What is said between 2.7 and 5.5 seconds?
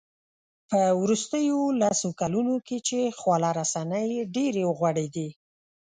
چې خواله رسنۍ ډېرې وغوړېدې